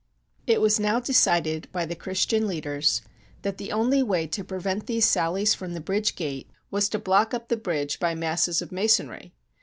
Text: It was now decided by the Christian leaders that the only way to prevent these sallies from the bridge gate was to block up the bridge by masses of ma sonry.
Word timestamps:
It 0.47 0.61
was 0.61 0.79
now 0.79 0.99
decided 0.99 1.71
by 1.71 1.85
the 1.85 1.93
Christian 1.95 2.47
leaders 2.47 3.03
that 3.43 3.59
the 3.59 3.71
only 3.71 4.01
way 4.01 4.25
to 4.25 4.43
prevent 4.43 4.87
these 4.87 5.05
sallies 5.05 5.53
from 5.53 5.75
the 5.75 5.79
bridge 5.79 6.15
gate 6.15 6.49
was 6.71 6.89
to 6.89 6.97
block 6.97 7.35
up 7.35 7.49
the 7.49 7.55
bridge 7.55 7.99
by 7.99 8.15
masses 8.15 8.63
of 8.63 8.71
ma 8.71 8.85
sonry. 8.87 9.29